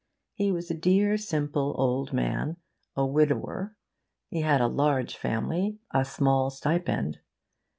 [0.33, 2.57] He was a dear, simple old man,
[2.95, 3.75] a widower.
[4.29, 7.19] He had a large family, a small stipend.